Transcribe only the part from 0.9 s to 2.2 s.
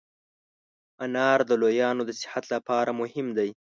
انار د لویانو د